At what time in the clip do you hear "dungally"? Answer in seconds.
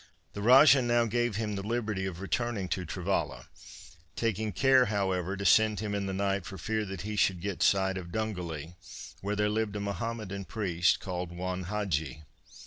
8.11-8.73